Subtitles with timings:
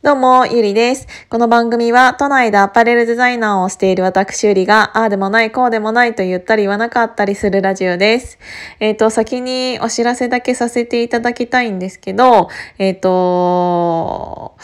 [0.00, 1.08] どうも、ゆりです。
[1.28, 8.38] この番組は、都内でアパレルデザイナーをしている私ゆりが、ああでもない、こうでもないと言ったり言わなかったりするラジオです。
[8.78, 12.48] えっ、ー、と、先にお知らせだけさせていただきたいんですけど、
[12.78, 14.54] えっ、ー、と、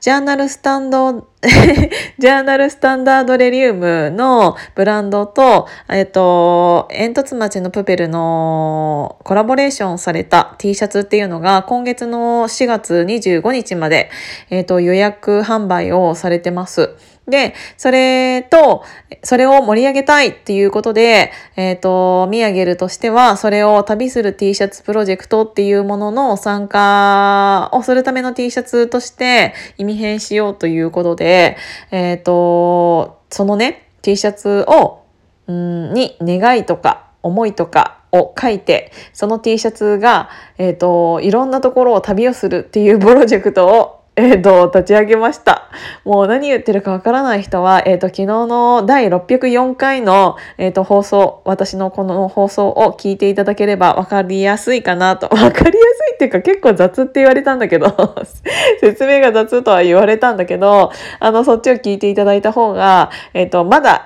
[0.00, 1.28] ジャーナルスタンド、
[2.18, 14.10] ジャーナルスタンダードレリウムのブランドと、えっ、と、煙突町のプペルのコラボレーションされた T シャツっていうのが今月の4月25日まで、
[14.50, 16.96] えっ、と、予約販売をされてます。
[17.28, 18.84] で、それと、
[19.22, 31.56] それを盛り上げたいっていうことで、えっ、ー、と、ミヤゲルとしては、それを旅する T シャツプロジェクトっていうものの参加をするための T シャツとして意味変しようということで、
[31.90, 35.02] えっ、ー、と、そのね、T シャツを、
[35.46, 45.70] うんに願いとか思いとかを書いて、その T シャツが、えっ、ー、と、いろんなところを旅をするっていうプロジェクトをえっ、ー、と、立ち上げました。
[46.04, 55.28] もう何言ってるかわからない人は、えっ、ー、と、昨日の第604回の、えっ、ー、と、放送、私のこの放送を聞いていただければわかりやすいかなと。
[55.30, 55.68] わかりやす
[56.12, 57.94] いっていうか結構雑って言われたんだけど、
[58.80, 64.04] 説明が雑とは言われたんだけど、あの、そっちを聞いていただいた方が、えっ、と、まだ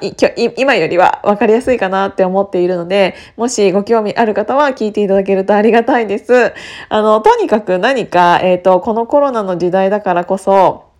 [0.56, 6.53] 今よりはわかりやすいかなって思っているので、もしご興味ある方は聞いていただけるとありがたいです。
[6.91, 10.92] あの、とにかく何か、えっ、と、このコロナの時代だからこそ、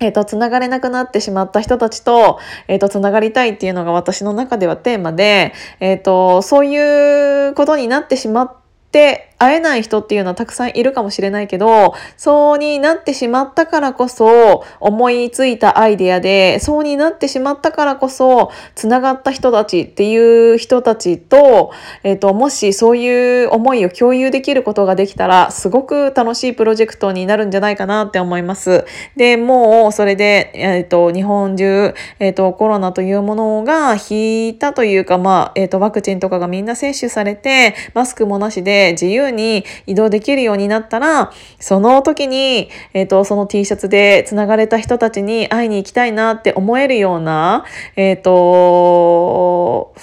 [0.00, 8.52] えっ、ー、と、つながれなくなってしまった人たちと、えっ、ー、と、つながりたいっていうのが私の中ではテーマで、えっ、ー、と、そういうことになってしまっ
[8.92, 21.72] て会えない人っていうのはたくさんいるかもしれないけど、そうになってしまったからこそ思いついたアイデアで、そうになってしまったからこそつながった人たちっていう人たちと、
[22.02, 28.84] えっ、ー、と、もしそういう思いを共有できることができたら、すごく楽しいプロジェクトになるんじゃないかなって思います。
[29.16, 47.64] で、もうそれで、えっ、ー、と、日本中、えっ、ー、と、コロナというものが引いたというか、まあ、えっ、と、ワクチンとかがみんな接種されて、マスクもなしで自由に移動できるようになったら、その時に、えっ、ー、と、その T シャツで繋がれた人たちに会いに行きたいなって思えるような、
[47.96, 49.94] えっ、ー、と、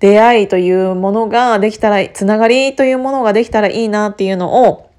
[0.00, 4.89] 出会いというものができたら、つながりというものができたらいいなっていうのを、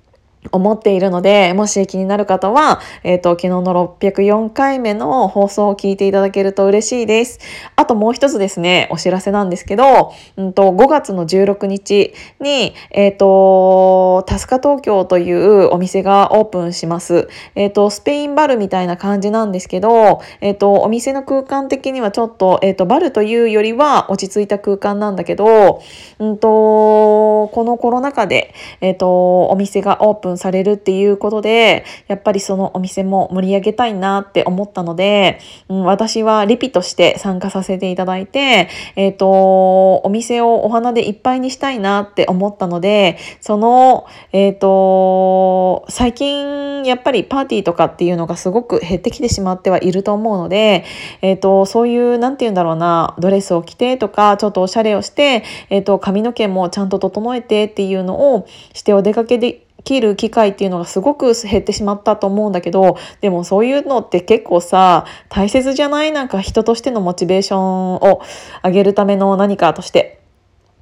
[0.51, 7.39] 思っているので、もし気になる方は、えっ、ー、と、昨日の604回目の放送を聞いていただけると嬉しいです。
[7.75, 17.29] あともう一つですね、お知らせなんですけど、うんと、5月の16日に、えっ、ー、と、タスカ東京というお店がオープンします。
[17.53, 25.81] えっ、ー、と、スペインバルみたいな感じなんですけど、えっ、と、お店の空間的にはちょっと、えっ、と、バルというよりは落ち着いた空間なんだけど、
[26.17, 50.83] うんと、このコロナ禍で、えっ、と、お店がオープンンされるっていうことで、やっぱりそのお店も盛り上げたいなって思ったので、うん、私はリピとして参加させていただいて、えっ、ー、と、お店をお花でいっぱいにしたいなって思ったので、その、えっ、ー、と、最近やっぱりパーティーとかっていうのがすごく減ってきてしまってはいると思うので、
[51.21, 66.11] えっ、ー、と、そういう、なんて言うんだろうな、ドレスを着てとか、ちょっとおしゃれをして、えっ、と、髪の毛もちゃんと整えてっていうのをしてお出かけで切る機会っていうのがすごく減ってしまったと思うんだけどでもそういうのって結構さ大切じゃない？
[66.11, 68.21] なんか人としてのモチベーションを
[68.63, 70.20] 上げるための何かとして。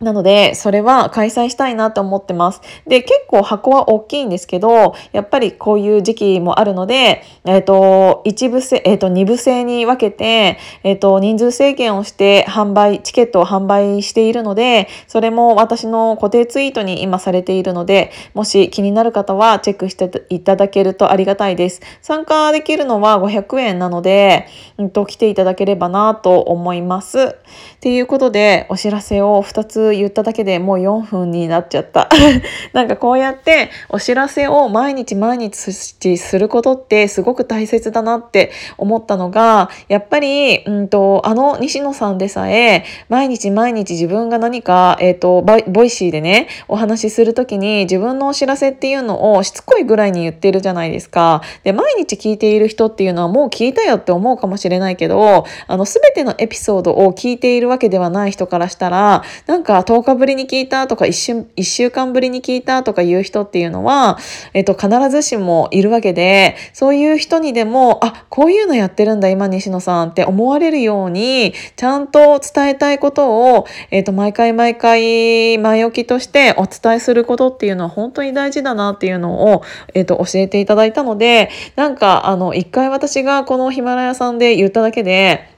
[0.01, 2.61] なので、それは開催したいなと思ってます。
[2.87, 21.81] で、結構箱は大きいんですけど、やっぱりこういう時期もあるので、えっ、ー、と、一部制、えっ、ー、と、二部制に分けて、えっ、ー、と、人数制限をして販売、チケットを販売しているので、それも私の固定ツイートに今されているので、もし気になる方はチェックしていただけるとありがたいです。
[22.01, 27.35] 参加できるのは500円なので、うんと、来ていただければなと思います。
[27.79, 32.09] っていうことで、お知らせを2つ言っただけでもう4分になっちゃった。
[32.73, 51.43] なんかこうやってお知らせを毎日毎日することってすごく大切だなって思ったのが、やっぱり、うんと、あの西野さんでさえ、毎日毎日自分が何か、えっ、ー、と、 Voicy でね、お話しするときに自分のお知らせっていうのをしつこいぐらいに言ってるじゃないですか。
[51.63, 64.17] で、毎日聞いている人っていうのはもう聞いたよって思うかもしれないけど、あの、すべてのエピソードを聞いているわけではない人からしたら、なんかか10日ぶりに聞いたとか1週 ,1 週間ぶりに聞いたとかいう人っていうのは、
[64.53, 79.63] えっと、必ずしもいるわけで、そういう人にでも、あ、こういうのやってるんだ、今西野さんって思われるように、ちゃんと伝えたいことを、えっと、毎回毎回前置きとしてお伝えすることっていうのは本当に大事だなっていうのを、
[79.93, 85.48] えっと、教えていただいたので、なんか、あの、一回私がこのヒマラヤさんで言っただけで、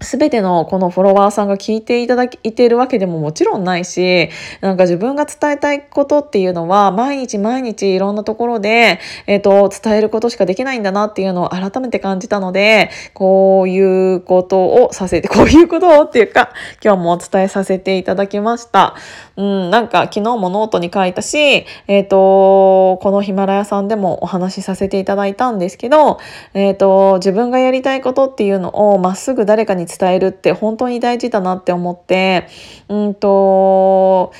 [0.00, 4.30] 全てのこのフォロワーさんが聞いていただいているわけでももちろんないし、
[4.60, 16.52] なんか自分が伝えたいことっていうのは、毎日毎日いろんなところで、えっ、ー、と、伝えることしかできないんだなっていうのを改めて感じたので、こういうことをさせて、こういうことをっていうか、
[16.82, 18.94] 今日もお伝えさせていただきました。
[19.36, 26.18] うん、なんか昨日もノートに書いたし、えっ、ー、と、このヒマラヤさんでもお話しさせていただいたんですけど、
[26.54, 32.48] えっ、ー、と、自分がやりたいことっていうのをまっすぐ誰かに伝えるって本当に大事だなって思って、
[32.88, 34.32] うんと、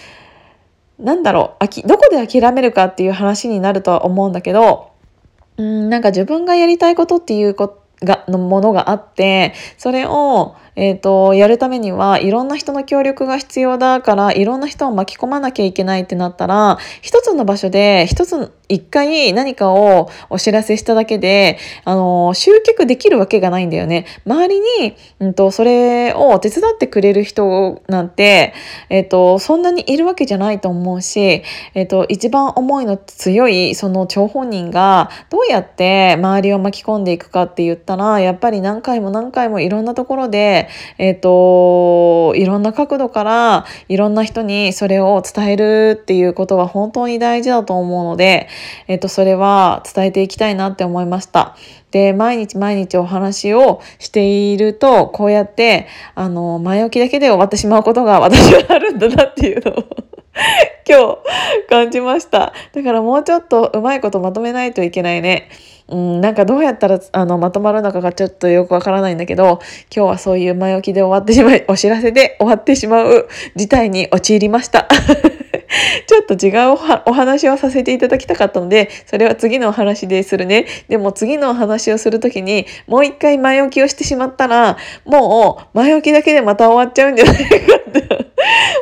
[0.99, 4.91] なんだろう、あき、どこで諦めるかっていう話になるとは思うんだけど、
[5.57, 24.07] うん、なんか自分がやりたいことっていうことが、のものがあって、それを、えっ、ー、と、やるためにはいろんな人の協力が必要だから、いろんな人を巻き込まなきゃいけないってなったら、一つの場所で一つ一回何かをお知らせしただけで、あの、集客できるわけがないんだよね。
[24.27, 28.53] 周りに、うんと、それを手伝ってくれる人なんて、
[28.91, 31.43] えっ、と、そんなにいるわけじゃないと思うし、
[31.75, 40.68] えっ、と、一番思いの強い、その張本人が、どうやって周りを巻き込んでいくかって言ったら、やっぱり何回も何回もいろんなところで、
[40.99, 48.49] えっ、と、いろんな角度から、いろんな人にそれを伝えるっていうことは本当に大事だと思うので、
[48.87, 51.57] えっと、それは伝えていきたいなって思いました。
[51.91, 60.08] で、毎日毎日お話をしていると、こうやって、あの、前置きだけで終わってしまうことが私はあるんだなっていうのを
[60.89, 62.53] 今日感じました。
[62.73, 65.49] だからもうちょっとうまいことまとめないといけないね。
[65.89, 69.61] うん、なんかどうやったらあのまとまるのかがちょっとよくわからないんだけど、
[69.95, 74.87] 今日はそういう前置きで終わってしまい、お知らせで終わってしまう事態に陥りました。
[76.07, 80.67] ちょっと違うお話をさせていただきたかったので、それは次のお話でするね。
[80.89, 87.78] でも次のお話をするときに、もう一回前置きをしてしまったら、もう前置きだけでまた終わっちゃうんじゃないか。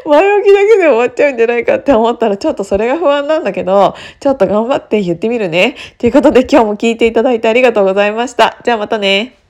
[0.06, 5.76] 前置きだけで終わっちゃうんじゃないかって思ったら、ちょっとそれが不安なんだけど、ちょっと頑張って言ってみるね。
[5.99, 8.58] ということで今日も聞いていただいてありがとうございました。
[8.64, 9.45] じゃあまたね。